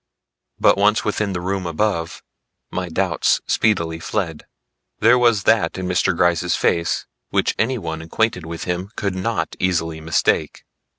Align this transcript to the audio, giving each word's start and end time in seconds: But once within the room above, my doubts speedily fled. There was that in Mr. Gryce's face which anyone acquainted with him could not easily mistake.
But 0.59 0.79
once 0.79 1.05
within 1.05 1.33
the 1.33 1.41
room 1.41 1.67
above, 1.67 2.23
my 2.71 2.89
doubts 2.89 3.39
speedily 3.45 3.99
fled. 3.99 4.47
There 4.99 5.19
was 5.19 5.43
that 5.43 5.77
in 5.77 5.85
Mr. 5.85 6.17
Gryce's 6.17 6.55
face 6.55 7.05
which 7.29 7.53
anyone 7.59 8.01
acquainted 8.01 8.43
with 8.47 8.63
him 8.63 8.89
could 8.95 9.13
not 9.13 9.55
easily 9.59 10.01
mistake. 10.01 10.63